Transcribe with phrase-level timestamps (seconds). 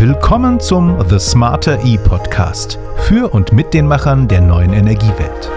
[0.00, 5.50] Willkommen zum The Smarter E Podcast für und mit den Machern der neuen Energiewelt.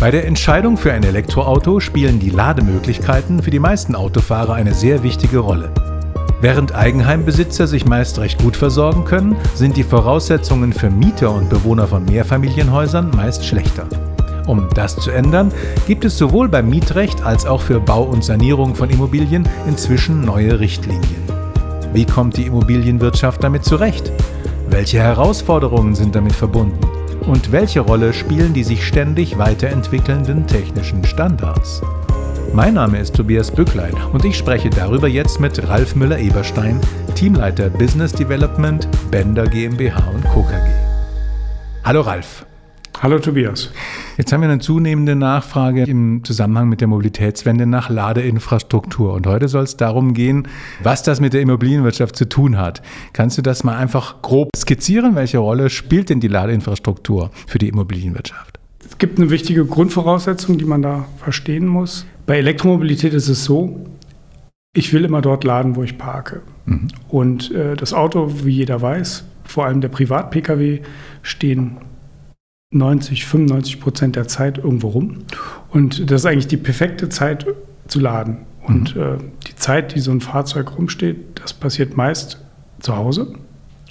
[0.00, 5.04] Bei der Entscheidung für ein Elektroauto spielen die Lademöglichkeiten für die meisten Autofahrer eine sehr
[5.04, 5.70] wichtige Rolle.
[6.40, 11.86] Während Eigenheimbesitzer sich meist recht gut versorgen können, sind die Voraussetzungen für Mieter und Bewohner
[11.86, 13.86] von Mehrfamilienhäusern meist schlechter.
[14.48, 15.52] Um das zu ändern,
[15.86, 20.58] gibt es sowohl beim Mietrecht als auch für Bau und Sanierung von Immobilien inzwischen neue
[20.58, 21.26] Richtlinien.
[21.92, 24.12] Wie kommt die Immobilienwirtschaft damit zurecht?
[24.68, 26.80] Welche Herausforderungen sind damit verbunden?
[27.26, 31.82] Und welche Rolle spielen die sich ständig weiterentwickelnden technischen Standards?
[32.52, 36.80] Mein Name ist Tobias Bücklein und ich spreche darüber jetzt mit Ralf Müller-Eberstein,
[37.14, 40.42] Teamleiter Business Development Bender GmbH und Co.
[40.42, 40.70] KG.
[41.84, 42.46] Hallo Ralf.
[43.02, 43.70] Hallo Tobias.
[44.16, 49.12] Jetzt haben wir eine zunehmende Nachfrage im Zusammenhang mit der Mobilitätswende nach Ladeinfrastruktur.
[49.12, 50.48] Und heute soll es darum gehen,
[50.82, 52.80] was das mit der Immobilienwirtschaft zu tun hat.
[53.12, 55.14] Kannst du das mal einfach grob skizzieren?
[55.14, 58.58] Welche Rolle spielt denn die Ladeinfrastruktur für die Immobilienwirtschaft?
[58.88, 62.06] Es gibt eine wichtige Grundvoraussetzung, die man da verstehen muss.
[62.24, 63.84] Bei Elektromobilität ist es so,
[64.72, 66.40] ich will immer dort laden, wo ich parke.
[66.64, 66.88] Mhm.
[67.08, 70.80] Und äh, das Auto, wie jeder weiß, vor allem der Privat-Pkw,
[71.22, 71.76] stehen
[72.70, 75.18] 90, 95 Prozent der Zeit irgendwo rum.
[75.70, 77.46] Und das ist eigentlich die perfekte Zeit
[77.86, 78.38] zu laden.
[78.62, 79.02] Und mhm.
[79.02, 82.40] äh, die Zeit, die so ein Fahrzeug rumsteht, das passiert meist
[82.80, 83.34] zu Hause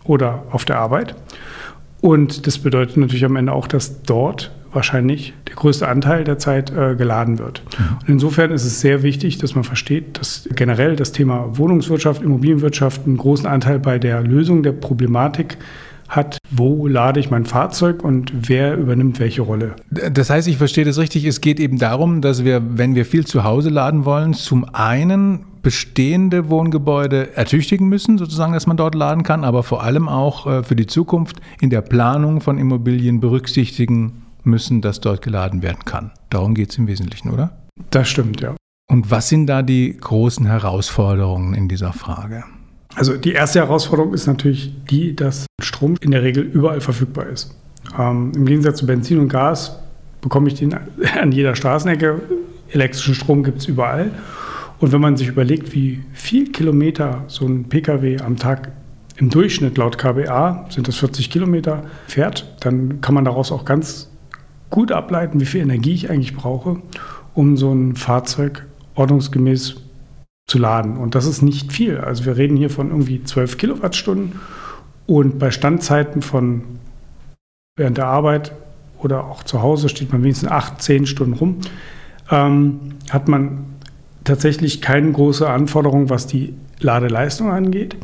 [0.04, 1.16] oder auf der Arbeit.
[2.02, 6.70] Und das bedeutet natürlich am Ende auch, dass dort wahrscheinlich der größte Anteil der Zeit
[6.70, 7.64] äh, geladen wird.
[7.80, 7.98] Mhm.
[8.02, 13.06] Und insofern ist es sehr wichtig, dass man versteht, dass generell das Thema Wohnungswirtschaft, Immobilienwirtschaft
[13.06, 15.58] einen großen Anteil bei der Lösung der Problematik
[16.08, 19.76] hat, wo lade ich mein Fahrzeug und wer übernimmt welche Rolle.
[19.90, 23.26] Das heißt, ich verstehe das richtig, es geht eben darum, dass wir, wenn wir viel
[23.26, 29.24] zu Hause laden wollen, zum einen bestehende Wohngebäude ertüchtigen müssen, sozusagen, dass man dort laden
[29.24, 34.26] kann, aber vor allem auch äh, für die Zukunft in der Planung von Immobilien berücksichtigen
[34.44, 36.12] müssen, dass dort geladen werden kann.
[36.30, 37.58] Darum geht es im Wesentlichen, oder?
[37.90, 38.56] Das stimmt, ja.
[38.88, 42.44] Und was sind da die großen Herausforderungen in dieser Frage?
[42.94, 47.56] Also die erste Herausforderung ist natürlich die, dass Strom in der Regel überall verfügbar ist.
[47.98, 49.80] Ähm, Im Gegensatz zu Benzin und Gas
[50.22, 50.74] bekomme ich den
[51.22, 52.22] an jeder Straßenecke.
[52.70, 54.12] Elektrischen Strom gibt es überall.
[54.80, 58.72] Und wenn man sich überlegt, wie viel Kilometer so ein Pkw am Tag
[59.18, 64.12] im Durchschnitt laut KBA, sind das 40 Kilometer, fährt, dann kann man daraus auch ganz
[64.70, 66.82] gut ableiten, wie viel Energie ich eigentlich brauche,
[67.34, 68.66] um so ein Fahrzeug
[68.96, 69.76] ordnungsgemäß
[70.48, 70.98] zu laden.
[70.98, 71.98] Und das ist nicht viel.
[71.98, 74.34] Also wir reden hier von irgendwie 12 Kilowattstunden
[75.08, 76.64] und bei Standzeiten von
[77.78, 78.54] während der Arbeit
[79.00, 81.58] oder auch zu Hause steht man wenigstens 8, 10 Stunden rum,
[82.32, 82.80] ähm,
[83.10, 83.66] hat man
[84.24, 87.96] tatsächlich keine große Anforderung, was die Ladeleistung angeht.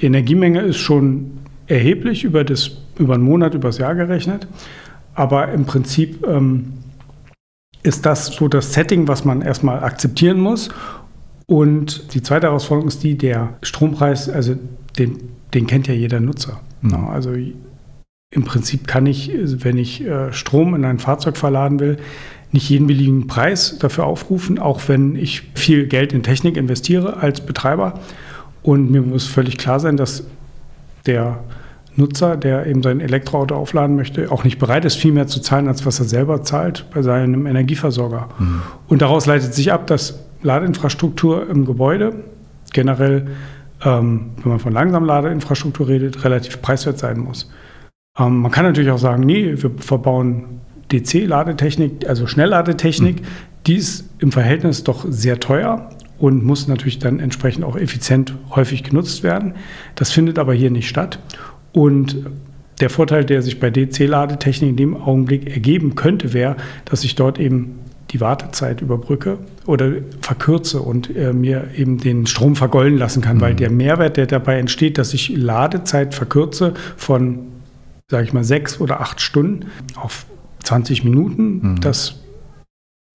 [0.00, 4.48] Die Energiemenge ist schon erheblich über, das, über einen Monat, über das Jahr gerechnet.
[5.14, 6.72] Aber im Prinzip ähm,
[7.82, 10.70] ist das so das Setting, was man erstmal akzeptieren muss.
[11.46, 14.56] Und die zweite Herausforderung ist die, der Strompreis, also
[14.98, 15.18] den,
[15.54, 16.60] den kennt ja jeder Nutzer.
[16.82, 16.94] Mhm.
[17.08, 17.32] Also
[18.30, 21.98] im Prinzip kann ich, wenn ich äh, Strom in ein Fahrzeug verladen will,
[22.52, 27.40] nicht jeden beliebigen Preis dafür aufrufen, auch wenn ich viel Geld in Technik investiere als
[27.40, 28.00] Betreiber.
[28.62, 30.24] Und mir muss völlig klar sein, dass
[31.06, 31.40] der
[31.96, 35.68] Nutzer, der eben sein Elektroauto aufladen möchte, auch nicht bereit ist, viel mehr zu zahlen,
[35.68, 38.28] als was er selber zahlt bei seinem Energieversorger.
[38.38, 38.62] Mhm.
[38.88, 42.14] Und daraus leitet sich ab, dass Ladeinfrastruktur im Gebäude
[42.72, 43.26] generell,
[43.84, 47.50] ähm, wenn man von Langsamladeinfrastruktur redet, relativ preiswert sein muss.
[48.18, 50.60] Ähm, man kann natürlich auch sagen, nee, wir verbauen
[50.92, 53.26] DC-Ladetechnik, also Schnellladetechnik, mhm.
[53.66, 58.82] die ist im Verhältnis doch sehr teuer und muss natürlich dann entsprechend auch effizient häufig
[58.82, 59.54] genutzt werden.
[59.94, 61.20] Das findet aber hier nicht statt.
[61.72, 62.26] Und
[62.80, 67.38] der Vorteil, der sich bei DC-Ladetechnik in dem Augenblick ergeben könnte, wäre, dass ich dort
[67.38, 67.78] eben
[68.10, 73.40] die Wartezeit überbrücke oder verkürze und äh, mir eben den Strom vergolden lassen kann, mhm.
[73.40, 77.40] weil der Mehrwert, der dabei entsteht, dass ich Ladezeit verkürze von,
[78.10, 80.26] sage ich mal, sechs oder acht Stunden auf
[80.64, 81.80] 20 Minuten, mhm.
[81.80, 82.20] das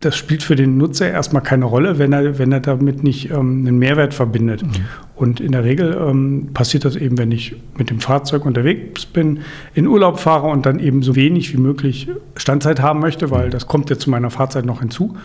[0.06, 3.66] das spielt für den Nutzer erstmal keine Rolle, wenn er, wenn er damit nicht ähm,
[3.66, 4.64] einen Mehrwert verbindet.
[4.64, 4.86] Mhm.
[5.16, 9.40] Und in der Regel ähm, passiert das eben, wenn ich mit dem Fahrzeug unterwegs bin,
[9.74, 13.68] in Urlaub fahre und dann eben so wenig wie möglich Standzeit haben möchte, weil das
[13.68, 15.16] kommt ja zu meiner Fahrzeit noch hinzu.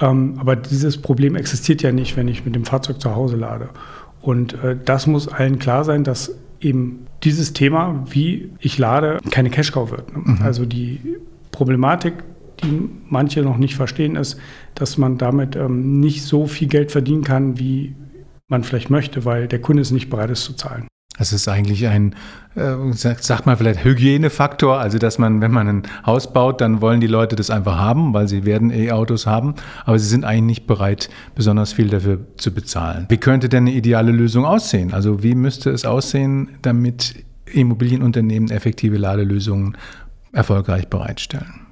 [0.00, 3.68] Ähm, aber dieses Problem existiert ja nicht, wenn ich mit dem Fahrzeug zu Hause lade.
[4.20, 9.50] Und äh, das muss allen klar sein, dass eben dieses Thema, wie ich lade, keine
[9.50, 10.12] Cash-Cow wird.
[10.16, 10.22] Ne?
[10.24, 10.42] Mhm.
[10.42, 11.00] Also die
[11.50, 12.14] Problematik
[12.62, 14.38] die manche noch nicht verstehen, ist,
[14.74, 17.94] dass man damit ähm, nicht so viel Geld verdienen kann, wie
[18.48, 20.88] man vielleicht möchte, weil der Kunde es nicht bereit ist zu zahlen.
[21.18, 22.14] Das ist eigentlich ein,
[22.54, 27.00] äh, sagt man vielleicht Hygienefaktor, also dass man, wenn man ein Haus baut, dann wollen
[27.00, 30.66] die Leute das einfach haben, weil sie werden E-Autos haben, aber sie sind eigentlich nicht
[30.68, 33.06] bereit, besonders viel dafür zu bezahlen.
[33.08, 34.94] Wie könnte denn eine ideale Lösung aussehen?
[34.94, 39.76] Also wie müsste es aussehen, damit Immobilienunternehmen effektive Ladelösungen
[40.32, 41.67] erfolgreich bereitstellen?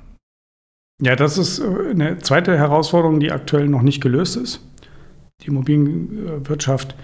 [1.01, 4.61] Ja, das ist äh, eine zweite Herausforderung, die aktuell noch nicht gelöst ist.
[5.43, 6.97] Die Immobilienwirtschaft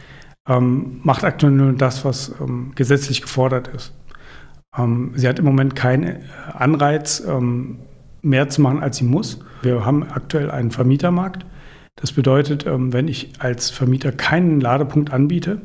[0.49, 3.93] ähm, macht aktuell nur das, was ähm, gesetzlich gefordert ist.
[4.77, 6.23] Ähm, sie hat im Moment keinen
[6.53, 7.81] Anreiz, ähm,
[8.23, 9.41] mehr zu machen, als sie muss.
[9.62, 11.44] Wir haben aktuell einen Vermietermarkt.
[11.97, 15.61] Das bedeutet, ähm, wenn ich als Vermieter keinen Ladepunkt anbiete,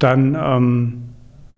[0.00, 1.02] dann ähm,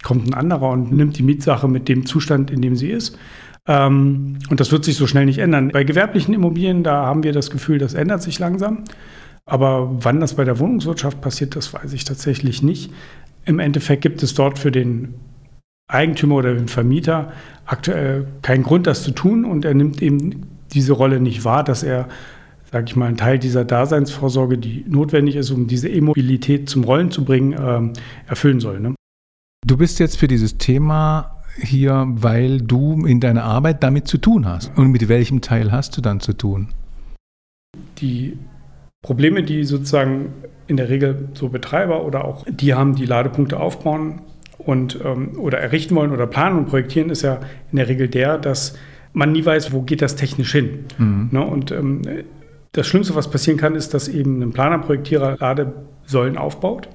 [0.03, 3.19] kommt ein anderer und nimmt die Mietsache mit dem Zustand, in dem sie ist.
[3.67, 5.71] Und das wird sich so schnell nicht ändern.
[5.71, 8.85] Bei gewerblichen Immobilien, da haben wir das Gefühl, das ändert sich langsam.
[9.47, 12.93] Aber wann das bei der Wohnungswirtschaft passiert, das weiß ich tatsächlich nicht.
[13.45, 15.15] Im Endeffekt gibt es dort für den
[15.87, 17.33] Eigentümer oder den Vermieter
[17.67, 21.83] aktuell keinen Grund, das zu tun und er nimmt eben diese Rolle nicht wahr, dass
[21.83, 22.09] er,
[22.73, 27.11] sage ich mal, einen Teil dieser Daseinsvorsorge, die notwendig ist, um diese E-Mobilität zum Rollen
[27.11, 28.81] zu bringen, äh, erfüllen soll.
[28.81, 28.95] Ne?
[29.67, 34.47] Du bist jetzt für dieses Thema hier, weil du in deiner Arbeit damit zu tun
[34.47, 34.73] hast.
[34.77, 36.69] Und mit welchem Teil hast du dann zu tun?
[37.99, 38.39] Die
[39.03, 40.33] Probleme, die sozusagen
[40.67, 44.23] in der Regel so Betreiber oder auch die haben, die Ladepunkte aufbauen
[44.59, 47.41] und ähm, oder errichten wollen oder planen und projektieren, ist ja
[47.71, 48.77] in der Regel der, dass
[49.13, 50.87] man nie weiß, wo geht das technisch hin.
[50.99, 51.29] Mhm.
[51.33, 51.45] Ne?
[51.45, 52.03] Und ähm,
[52.73, 56.89] das Schlimmste, was passieren kann, ist, dass eben ein Planer, Projektierer Ladesäulen aufbaut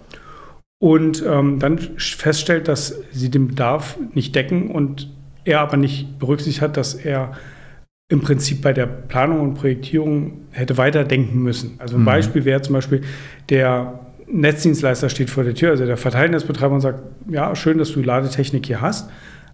[0.80, 5.10] und ähm, dann feststellt, dass sie den Bedarf nicht decken und
[5.44, 7.34] er aber nicht berücksichtigt hat, dass er
[8.10, 11.76] im Prinzip bei der Planung und Projektierung hätte weiterdenken müssen.
[11.78, 12.06] Also ein mhm.
[12.06, 13.02] Beispiel wäre zum Beispiel,
[13.50, 14.00] der
[14.31, 18.66] Netzdienstleister steht vor der Tür, also der Verteilnetzbetreiber und sagt, ja, schön, dass du Ladetechnik
[18.66, 19.10] hier hast,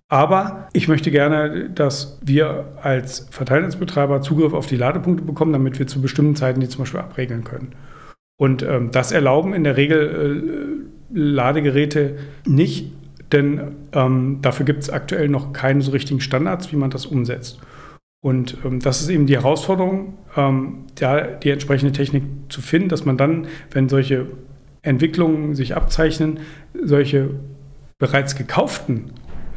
[0.07, 5.88] aber ich möchte gerne, dass wir als Verteilnetzbetreiber Zugriff auf die Ladepunkte bekommen, damit wir
[5.88, 7.74] zu bestimmten Zeiten die zum Beispiel abregeln können.
[8.38, 12.92] Und ähm, das erlauben in der Regel äh, Ladegeräte nicht,
[13.31, 17.60] denn ähm, dafür gibt es aktuell noch keine so richtigen Standards, wie man das umsetzt.
[18.22, 23.06] Und ähm, das ist eben die Herausforderung, ähm, da die entsprechende Technik zu finden, dass
[23.06, 24.28] man dann, wenn solche
[24.81, 26.40] Entwicklungen sich abzeichnen,
[26.81, 27.31] solche
[27.98, 29.12] bereits gekauften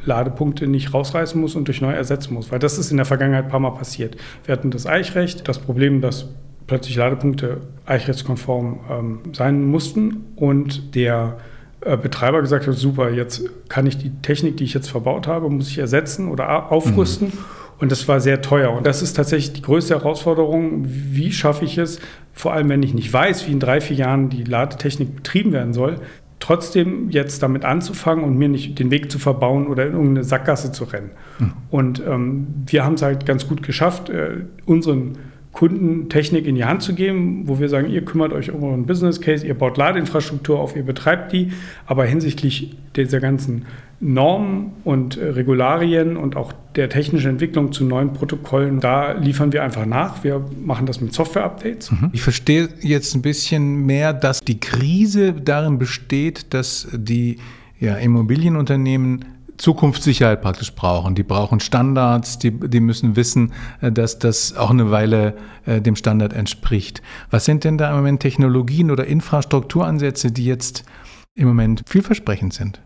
[0.05, 2.51] Ladepunkte nicht rausreißen muss und durch neu ersetzen muss.
[2.51, 4.17] Weil das ist in der Vergangenheit ein paar Mal passiert.
[4.45, 6.29] Wir hatten das Eichrecht, das Problem, dass
[6.69, 11.39] plötzlich Ladepunkte eichrechtskonform ähm, sein mussten und der
[11.81, 15.49] äh, Betreiber gesagt hat, super, jetzt kann ich die Technik, die ich jetzt verbaut habe,
[15.51, 17.29] muss ich ersetzen oder aufrüsten.
[17.29, 17.45] Mhm.
[17.81, 18.73] Und das war sehr teuer.
[18.73, 20.85] Und das ist tatsächlich die größte Herausforderung.
[20.85, 22.01] Wie schaffe ich es,
[22.33, 25.73] vor allem wenn ich nicht weiß, wie in drei, vier Jahren die Ladetechnik betrieben werden
[25.73, 26.01] soll,
[26.41, 30.73] trotzdem jetzt damit anzufangen und mir nicht den Weg zu verbauen oder in irgendeine Sackgasse
[30.73, 31.11] zu rennen.
[31.39, 31.53] Mhm.
[31.71, 35.19] Und ähm, wir haben es halt ganz gut geschafft, äh, unseren
[35.53, 38.87] Kunden Technik in die Hand zu geben, wo wir sagen, ihr kümmert euch um euren
[38.87, 41.53] Business Case, ihr baut Ladeinfrastruktur auf, ihr betreibt die,
[41.87, 43.65] aber hinsichtlich dieser ganzen
[44.01, 49.65] Normen und äh, Regularien und auch der technischen Entwicklung zu neuen Protokollen, da liefern wir
[49.65, 50.23] einfach nach.
[50.23, 51.91] Wir machen das mit Software-Updates.
[51.91, 52.11] Mhm.
[52.13, 57.39] Ich verstehe jetzt ein bisschen mehr, dass die Krise darin besteht, dass die
[57.81, 59.25] ja, Immobilienunternehmen
[59.59, 61.15] Zukunftssicherheit praktisch brauchen.
[61.15, 65.35] Die brauchen Standards, die, die müssen wissen, äh, dass das auch eine Weile
[65.67, 67.03] äh, dem Standard entspricht.
[67.31, 70.85] Was sind denn da im Moment Technologien oder Infrastrukturansätze, die jetzt
[71.35, 72.81] im Moment vielversprechend sind?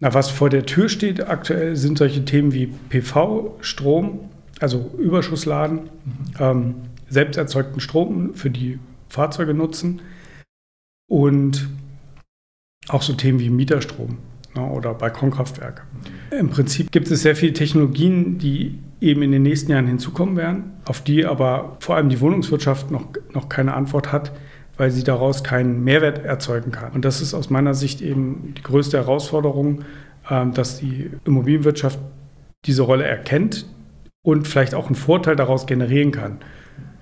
[0.00, 5.76] Na, was vor der Tür steht aktuell, sind solche Themen wie PV, Strom, also Überschussladen,
[5.76, 5.90] mhm.
[6.38, 6.74] ähm,
[7.08, 8.78] selbst erzeugten Strom für die
[9.08, 10.00] Fahrzeuge nutzen
[11.08, 11.68] und
[12.88, 14.18] auch so Themen wie Mieterstrom
[14.54, 15.82] ne, oder Balkonkraftwerke.
[16.30, 20.72] Im Prinzip gibt es sehr viele Technologien, die eben in den nächsten Jahren hinzukommen werden,
[20.84, 24.32] auf die aber vor allem die Wohnungswirtschaft noch, noch keine Antwort hat,
[24.76, 26.92] weil sie daraus keinen Mehrwert erzeugen kann.
[26.92, 29.84] Und das ist aus meiner Sicht eben die größte Herausforderung,
[30.30, 31.98] ähm, dass die Immobilienwirtschaft
[32.66, 33.66] diese Rolle erkennt
[34.22, 36.38] und vielleicht auch einen Vorteil daraus generieren kann.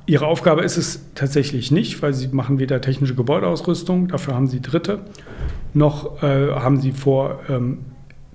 [0.07, 4.63] Ihre Aufgabe ist es tatsächlich nicht, weil sie machen weder technische Gebäudeausrüstung, dafür haben sie
[4.63, 5.01] Dritte,
[5.79, 7.85] noch äh, haben sie vor, ähm,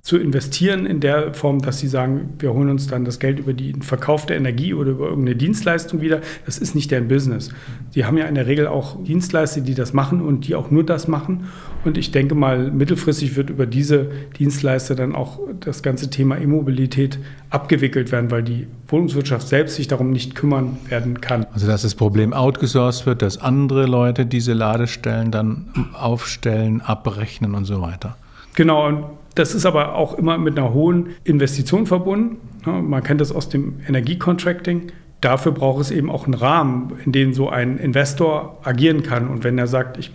[0.04, 3.54] zu investieren in der Form, dass sie sagen, wir holen uns dann das Geld über
[3.54, 6.20] den Verkauf der Energie oder über irgendeine Dienstleistung wieder.
[6.46, 7.52] Das ist nicht deren Business.
[7.96, 10.86] Die haben ja in der Regel auch Dienstleister, die das machen und die auch nur
[10.86, 11.46] das machen.
[11.86, 17.18] Und ich denke mal, mittelfristig wird über diese Dienstleister dann auch das ganze Thema E-Mobilität
[17.50, 21.46] abgewickelt werden, weil die Wohnungswirtschaft selbst sich darum nicht kümmern werden kann.
[21.54, 27.64] Also dass das Problem outgesourced wird, dass andere Leute diese Ladestellen dann aufstellen, abrechnen und
[27.64, 28.18] so weiter.
[28.56, 32.38] Genau, und das ist aber auch immer mit einer hohen Investition verbunden.
[32.66, 34.92] Man kennt das aus dem Energiecontracting.
[35.22, 39.28] Dafür braucht es eben auch einen Rahmen, in dem so ein Investor agieren kann.
[39.28, 40.12] Und wenn er sagt, ich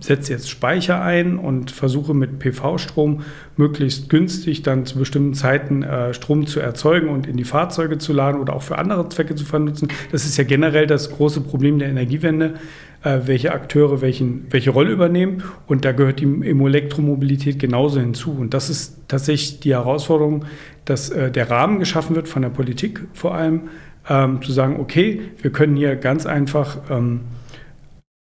[0.00, 3.22] setze jetzt Speicher ein und versuche mit PV-Strom
[3.56, 8.12] möglichst günstig dann zu bestimmten Zeiten äh, Strom zu erzeugen und in die Fahrzeuge zu
[8.12, 9.88] laden oder auch für andere Zwecke zu vernutzen.
[10.12, 12.54] Das ist ja generell das große Problem der Energiewende,
[13.02, 15.42] äh, welche Akteure welchen, welche Rolle übernehmen.
[15.66, 18.32] Und da gehört die Elektromobilität genauso hinzu.
[18.32, 20.44] Und das ist tatsächlich die Herausforderung,
[20.84, 23.62] dass äh, der Rahmen geschaffen wird von der Politik vor allem,
[24.08, 27.20] ähm, zu sagen, okay, wir können hier ganz einfach ähm,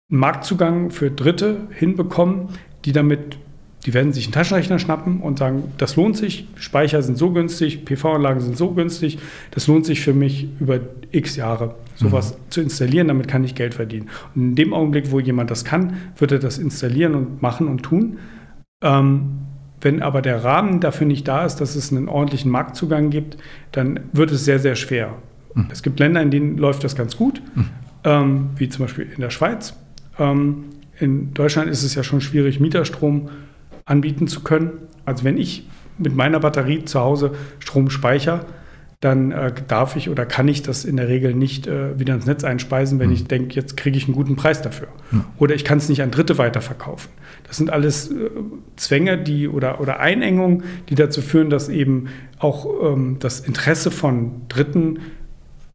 [0.08, 2.48] Marktzugang für Dritte hinbekommen,
[2.84, 3.38] die damit,
[3.84, 7.84] die werden sich einen Taschenrechner schnappen und sagen, das lohnt sich, Speicher sind so günstig,
[7.84, 9.18] PV-Anlagen sind so günstig,
[9.50, 10.78] das lohnt sich für mich über
[11.10, 12.50] x Jahre, sowas mhm.
[12.50, 14.08] zu installieren, damit kann ich Geld verdienen.
[14.34, 17.82] Und in dem Augenblick, wo jemand das kann, wird er das installieren und machen und
[17.82, 18.18] tun.
[18.82, 19.38] Ähm,
[19.80, 23.36] wenn aber der Rahmen dafür nicht da ist, dass es einen ordentlichen Marktzugang gibt,
[23.72, 25.14] dann wird es sehr, sehr schwer.
[25.54, 25.68] Mhm.
[25.70, 27.68] Es gibt Länder, in denen läuft das ganz gut, mhm.
[28.04, 29.75] ähm, wie zum Beispiel in der Schweiz.
[30.18, 30.64] Ähm,
[30.99, 33.28] in Deutschland ist es ja schon schwierig, Mieterstrom
[33.85, 34.73] anbieten zu können.
[35.04, 35.68] Also wenn ich
[35.99, 38.44] mit meiner Batterie zu Hause Strom speichere,
[39.00, 42.25] dann äh, darf ich oder kann ich das in der Regel nicht äh, wieder ins
[42.25, 43.14] Netz einspeisen, wenn mhm.
[43.14, 44.88] ich denke, jetzt kriege ich einen guten Preis dafür.
[45.11, 45.25] Mhm.
[45.38, 47.11] Oder ich kann es nicht an Dritte weiterverkaufen.
[47.46, 48.30] Das sind alles äh,
[48.76, 52.06] Zwänge die, oder, oder Einengungen, die dazu führen, dass eben
[52.38, 55.00] auch ähm, das Interesse von Dritten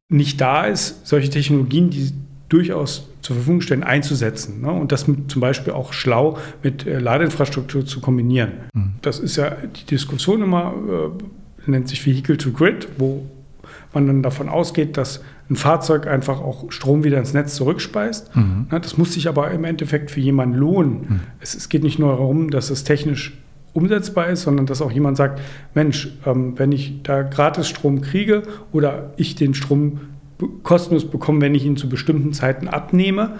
[0.09, 2.11] nicht da ist, solche Technologien, die
[2.51, 4.61] durchaus zur Verfügung stellen, einzusetzen.
[4.61, 4.71] Ne?
[4.71, 8.51] Und das mit, zum Beispiel auch schlau mit äh, Ladeinfrastruktur zu kombinieren.
[8.73, 8.93] Mhm.
[9.01, 10.73] Das ist ja die Diskussion immer,
[11.67, 13.25] äh, nennt sich Vehicle to Grid, wo
[13.93, 18.35] man dann davon ausgeht, dass ein Fahrzeug einfach auch Strom wieder ins Netz zurückspeist.
[18.35, 18.67] Mhm.
[18.71, 18.79] Ne?
[18.79, 20.91] Das muss sich aber im Endeffekt für jemanden lohnen.
[21.07, 21.19] Mhm.
[21.39, 23.37] Es, es, geht nicht nur darum, dass es technisch
[23.73, 25.39] umsetzbar ist, sondern dass auch jemand sagt,
[25.73, 30.01] Mensch, ähm, wenn ich da gratis Strom kriege oder ich den Strom
[30.63, 33.39] kostenlos bekommen, wenn ich ihn zu bestimmten Zeiten abnehme.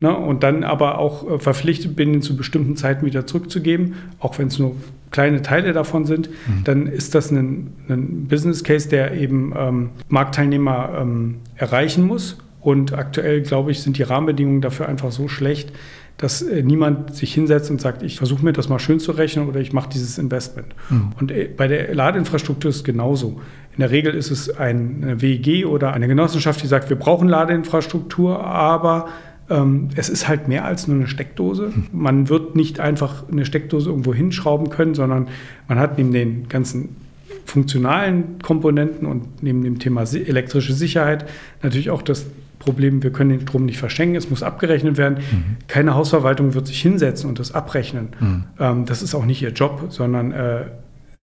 [0.00, 4.38] Ne, und dann aber auch äh, verpflichtet bin, ihn zu bestimmten Zeiten wieder zurückzugeben, auch
[4.38, 4.76] wenn es nur
[5.10, 6.62] kleine Teile davon sind, mhm.
[6.62, 12.38] dann ist das ein, ein, Business Case, der eben ähm, Marktteilnehmer ähm, erreichen muss.
[12.60, 15.72] Und aktuell, glaube ich, sind die Rahmenbedingungen dafür einfach so schlecht,
[16.18, 19.48] dass äh, niemand sich hinsetzt und sagt, ich versuche mir das mal schön zu rechnen
[19.48, 20.74] oder ich mache dieses Investment.
[20.90, 21.12] Mhm.
[21.18, 23.40] Und äh, bei der Ladeinfrastruktur ist es genauso.
[23.72, 28.44] In der Regel ist es eine WEG oder eine Genossenschaft, die sagt, wir brauchen Ladeinfrastruktur,
[28.44, 29.08] aber
[29.48, 31.72] ähm, es ist halt mehr als nur eine Steckdose.
[31.92, 35.28] Man wird nicht einfach eine Steckdose irgendwo hinschrauben können, sondern
[35.68, 36.96] man hat neben den ganzen
[37.44, 41.26] funktionalen Komponenten und neben dem Thema elektrische Sicherheit
[41.62, 42.26] natürlich auch das
[42.58, 45.18] Problem, wir können den Strom nicht verschenken, es muss abgerechnet werden.
[45.18, 45.56] Mhm.
[45.68, 48.08] Keine Hausverwaltung wird sich hinsetzen und das abrechnen.
[48.18, 48.44] Mhm.
[48.58, 50.64] Ähm, das ist auch nicht ihr Job, sondern äh,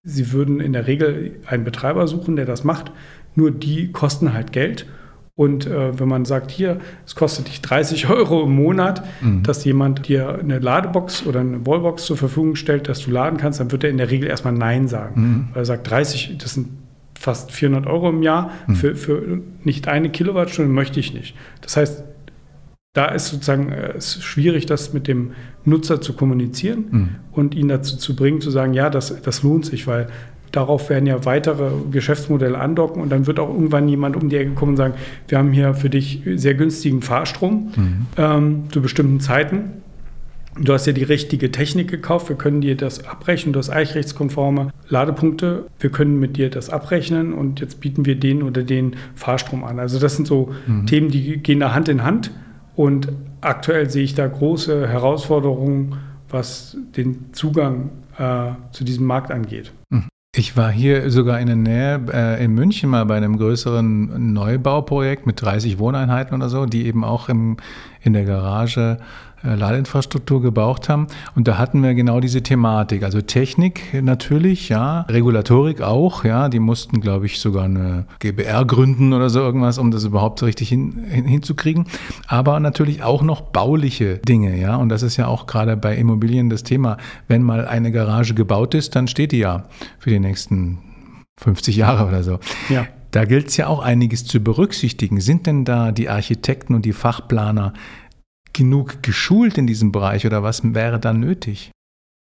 [0.08, 2.92] Sie würden in der Regel einen Betreiber suchen, der das macht.
[3.34, 4.86] Nur die kosten halt Geld.
[5.34, 9.42] Und äh, wenn man sagt, hier, es kostet dich 30 Euro im Monat, mhm.
[9.42, 13.58] dass jemand dir eine Ladebox oder eine Wallbox zur Verfügung stellt, dass du laden kannst,
[13.58, 15.20] dann wird er in der Regel erstmal Nein sagen.
[15.20, 15.48] Mhm.
[15.52, 16.68] Weil er sagt, 30, das sind
[17.18, 18.74] fast 400 Euro im Jahr mhm.
[18.76, 21.34] für, für nicht eine Kilowattstunde möchte ich nicht.
[21.62, 22.04] Das heißt,
[22.92, 25.32] da ist sozusagen äh, es schwierig, das mit dem
[25.64, 27.08] Nutzer zu kommunizieren mhm.
[27.32, 30.08] und ihn dazu zu bringen, zu sagen, ja, das, das lohnt sich, weil
[30.52, 34.52] darauf werden ja weitere Geschäftsmodelle andocken und dann wird auch irgendwann jemand um die Ecke
[34.52, 34.94] kommen und sagen,
[35.28, 38.06] wir haben hier für dich sehr günstigen Fahrstrom mhm.
[38.16, 39.82] ähm, zu bestimmten Zeiten.
[40.58, 44.72] Du hast ja die richtige Technik gekauft, wir können dir das abrechnen, du hast eichrechtskonforme
[44.88, 49.64] Ladepunkte, wir können mit dir das abrechnen und jetzt bieten wir den oder den Fahrstrom
[49.64, 49.78] an.
[49.78, 50.86] Also das sind so mhm.
[50.86, 52.30] Themen, die gehen da Hand in Hand.
[52.74, 53.08] Und
[53.40, 55.96] aktuell sehe ich da große Herausforderungen,
[56.28, 59.72] was den Zugang äh, zu diesem Markt angeht.
[59.90, 60.08] Mhm.
[60.38, 65.26] Ich war hier sogar in der Nähe äh, in München mal bei einem größeren Neubauprojekt
[65.26, 67.56] mit 30 Wohneinheiten oder so, die eben auch im,
[68.02, 68.98] in der Garage
[69.54, 71.06] Ladeinfrastruktur gebraucht haben.
[71.34, 73.02] Und da hatten wir genau diese Thematik.
[73.02, 79.12] Also Technik natürlich, ja, Regulatorik auch, ja, die mussten, glaube ich, sogar eine GBR gründen
[79.12, 81.86] oder so irgendwas, um das überhaupt richtig hin, hin, hinzukriegen.
[82.26, 84.76] Aber natürlich auch noch bauliche Dinge, ja.
[84.76, 86.96] Und das ist ja auch gerade bei Immobilien das Thema.
[87.28, 89.64] Wenn mal eine Garage gebaut ist, dann steht die ja
[89.98, 90.78] für die nächsten
[91.38, 92.38] 50 Jahre oder so.
[92.68, 92.86] Ja.
[93.12, 95.20] Da gilt es ja auch einiges zu berücksichtigen.
[95.20, 97.72] Sind denn da die Architekten und die Fachplaner
[98.56, 101.70] genug geschult in diesem Bereich oder was wäre dann nötig?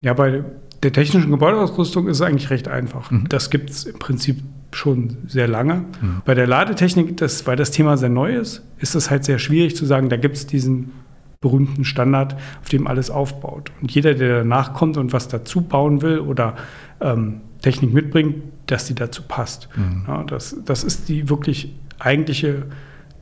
[0.03, 0.43] Ja, bei
[0.83, 3.09] der technischen Gebäudeausrüstung ist es eigentlich recht einfach.
[3.09, 3.29] Mhm.
[3.29, 5.85] Das gibt es im Prinzip schon sehr lange.
[6.01, 6.21] Mhm.
[6.25, 9.75] Bei der Ladetechnik, das, weil das Thema sehr neu ist, ist es halt sehr schwierig
[9.75, 10.91] zu sagen, da gibt es diesen
[11.39, 13.71] berühmten Standard, auf dem alles aufbaut.
[13.81, 16.55] Und jeder, der danach kommt und was dazu bauen will oder
[16.99, 19.69] ähm, Technik mitbringt, dass die dazu passt.
[19.75, 20.05] Mhm.
[20.07, 22.65] Ja, das, das ist die wirklich eigentliche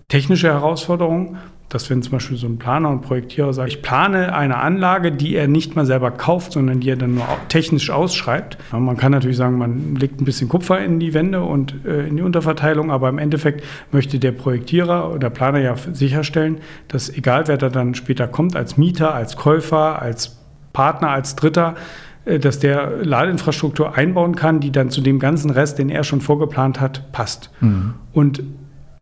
[0.07, 1.37] technische Herausforderung
[1.69, 5.35] dass wenn zum Beispiel so ein Planer und Projektierer sagt, ich plane eine Anlage, die
[5.35, 8.57] er nicht mal selber kauft, sondern die er dann nur technisch ausschreibt.
[8.71, 12.07] Ja, man kann natürlich sagen, man legt ein bisschen Kupfer in die Wände und äh,
[12.07, 17.47] in die Unterverteilung, aber im Endeffekt möchte der Projektierer oder Planer ja sicherstellen, dass egal
[17.47, 20.37] wer da dann später kommt, als Mieter, als Käufer, als
[20.71, 21.75] Partner, als Dritter,
[22.25, 26.21] äh, dass der Ladeinfrastruktur einbauen kann, die dann zu dem ganzen Rest, den er schon
[26.21, 27.49] vorgeplant hat, passt.
[27.61, 27.95] Mhm.
[28.13, 28.43] Und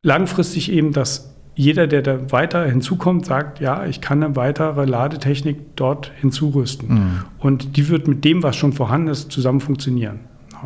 [0.02, 5.76] langfristig eben das jeder, der da weiter hinzukommt, sagt, ja, ich kann eine weitere Ladetechnik
[5.76, 6.90] dort hinzurüsten.
[6.90, 7.24] Mhm.
[7.38, 10.22] Und die wird mit dem, was schon vorhanden ist, zusammen funktionieren.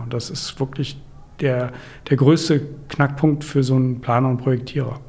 [0.09, 0.97] Das ist wirklich
[1.39, 1.71] der,
[2.09, 4.99] der größte Knackpunkt für so einen Planer und Projektierer.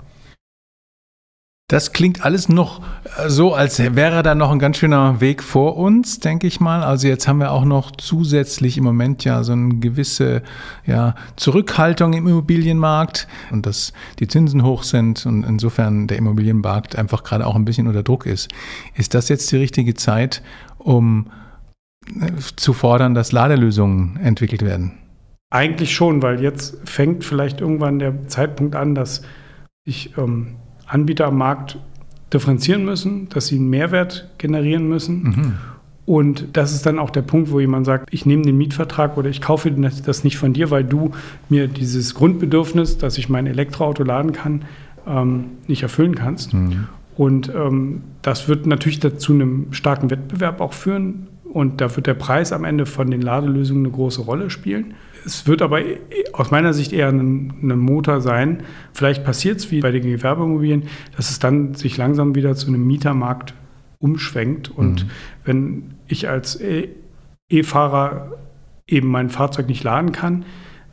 [1.70, 2.80] Das klingt alles noch
[3.18, 6.82] äh, so, als wäre da noch ein ganz schöner Weg vor uns, denke ich mal.
[6.82, 10.42] Also jetzt haben wir auch noch zusätzlich im Moment ja so eine gewisse
[10.87, 17.22] ja, Zurückhaltung im Immobilienmarkt und dass die Zinsen hoch sind und insofern der Immobilienmarkt einfach
[17.22, 18.48] gerade auch ein bisschen unter Druck ist.
[18.94, 20.42] Ist das jetzt die richtige Zeit,
[20.78, 21.26] um
[22.18, 24.92] äh, zu fordern, dass Ladelösungen entwickelt werden?
[25.50, 29.20] Eigentlich schon, weil jetzt fängt vielleicht irgendwann der Zeitpunkt an, dass
[29.84, 30.56] ich ähm,
[30.88, 31.78] Anbieter am Markt
[32.33, 35.23] differenzieren müssen, dass sie einen Mehrwert generieren müssen.
[35.23, 35.54] Mhm.
[36.04, 39.28] Und das ist dann auch der Punkt, wo jemand sagt, ich nehme den Mietvertrag oder
[39.28, 41.11] ich kaufe das nicht von dir, weil du
[41.50, 44.62] mir dieses Grundbedürfnis, dass ich mein Elektroauto laden kann,
[45.07, 46.54] ähm, nicht erfüllen kannst.
[46.54, 46.87] Mhm.
[47.18, 51.26] Und ähm, das wird natürlich dazu einem starken Wettbewerb auch führen.
[51.52, 54.95] Und da wird der Preis am Ende von den Ladelösungen eine große Rolle spielen.
[55.25, 55.81] Es wird aber
[56.33, 58.62] aus meiner Sicht eher ein, ein Motor sein.
[58.93, 60.85] Vielleicht passiert es wie bei den Gewerbeimmobilien,
[61.17, 63.55] dass es dann sich langsam wieder zu einem Mietermarkt
[63.99, 64.71] umschwenkt.
[64.71, 65.11] Und mhm.
[65.45, 66.61] wenn ich als
[67.50, 68.32] E-Fahrer
[68.87, 70.45] eben mein Fahrzeug nicht laden kann,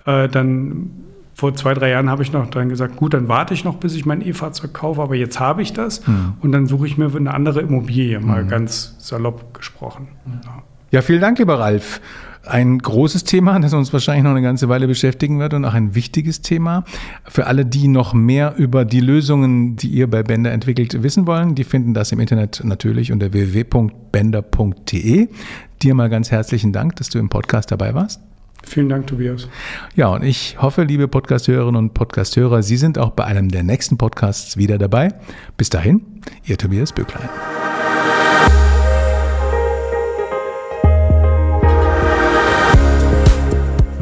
[0.05, 1.04] äh, dann
[1.35, 3.93] vor zwei, drei Jahren habe ich noch dann gesagt, gut, dann warte ich noch, bis
[3.93, 6.33] ich mein E-Fahrzeug kaufe, aber jetzt habe ich das mhm.
[6.41, 8.47] und dann suche ich mir eine andere Immobilie, mal mhm.
[8.47, 10.07] ganz salopp gesprochen.
[10.25, 10.63] Ja.
[10.91, 11.99] ja, vielen Dank, lieber Ralf
[12.47, 15.95] ein großes Thema, das uns wahrscheinlich noch eine ganze Weile beschäftigen wird und auch ein
[15.95, 16.83] wichtiges Thema.
[17.27, 21.55] Für alle, die noch mehr über die Lösungen, die ihr bei Bender entwickelt, wissen wollen,
[21.55, 25.27] die finden das im Internet natürlich unter www.bender.de.
[25.81, 28.21] Dir mal ganz herzlichen Dank, dass du im Podcast dabei warst.
[28.65, 29.47] Vielen Dank, Tobias.
[29.95, 33.97] Ja, und ich hoffe, liebe Podcasthörerinnen und Podcasthörer, Sie sind auch bei einem der nächsten
[33.97, 35.09] Podcasts wieder dabei.
[35.55, 36.01] Bis dahin,
[36.45, 37.29] Ihr Tobias Böcklein.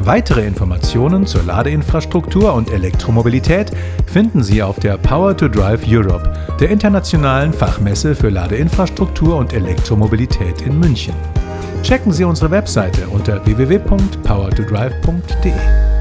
[0.06, 3.70] Weitere Informationen zur Ladeinfrastruktur und Elektromobilität
[4.06, 10.60] finden Sie auf der Power to Drive Europe, der internationalen Fachmesse für Ladeinfrastruktur und Elektromobilität
[10.60, 11.14] in München
[11.84, 15.93] checken Sie unsere Webseite unter www.powertodrive.de.